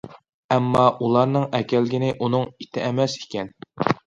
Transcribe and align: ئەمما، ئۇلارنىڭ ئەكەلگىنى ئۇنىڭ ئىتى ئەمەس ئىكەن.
ئەمما، 0.53 0.85
ئۇلارنىڭ 1.07 1.45
ئەكەلگىنى 1.59 2.09
ئۇنىڭ 2.17 2.49
ئىتى 2.51 2.85
ئەمەس 2.89 3.19
ئىكەن. 3.21 3.55